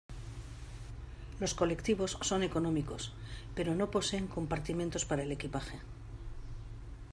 [1.39, 3.13] Los colectivos son económicos,
[3.55, 5.79] pero no poseen compartimentos para el equipaje.